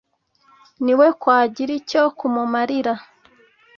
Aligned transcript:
Ni 0.83 0.93
we 0.99 1.07
kwagira 1.19 1.71
icyo 1.79 2.01
kumumarira 2.17 2.93